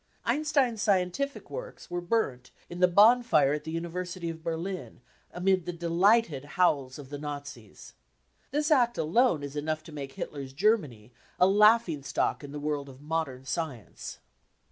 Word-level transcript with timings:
Einstein's 0.25 0.83
scien 0.83 1.11
tific 1.11 1.51
works 1.51 1.91
were 1.91 2.01
burnt 2.01 2.49
in 2.71 2.79
the 2.79 2.87
bonfire 2.87 3.53
at 3.53 3.65
the 3.65 3.69
University 3.71 4.31
of 4.31 4.41
Berlin, 4.43 4.99
amid 5.31 5.67
the 5.67 5.71
delighted 5.71 6.43
howls 6.43 6.97
of 6.97 7.09
the 7.11 7.19
Nazis. 7.19 7.93
This 8.49 8.71
act 8.71 8.97
alone 8.97 9.43
is 9.43 9.55
enough 9.55 9.83
to 9.83 9.91
make 9.91 10.13
Hitler's 10.13 10.53
Germany 10.53 11.11
a 11.39 11.45
laughing 11.45 12.01
stock 12.01 12.43
in 12.43 12.51
the 12.51 12.59
world 12.59 12.89
of 12.89 12.99
modern 12.99 13.45
science. 13.45 14.17